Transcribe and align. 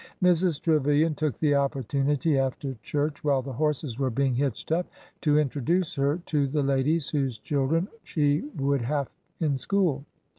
Mrs. 0.23 0.59
Trevilian 0.59 1.13
took 1.13 1.37
the 1.37 1.53
opportunity 1.53 2.35
after 2.35 2.73
church, 2.81 3.23
while 3.23 3.43
the 3.43 3.53
horses 3.53 3.99
were 3.99 4.09
being 4.09 4.33
hitched 4.33 4.71
up, 4.71 4.87
to 5.21 5.37
introduce 5.37 5.93
her 5.93 6.17
to 6.25 6.47
the 6.47 6.53
44 6.53 6.61
ORDER 6.63 6.67
NO. 6.67 6.73
11 6.73 6.77
ladies 6.87 7.09
whose 7.09 7.37
children 7.37 7.87
she 8.03 8.41
would 8.57 8.81
have 8.81 9.11
in 9.39 9.57
school. 9.57 10.03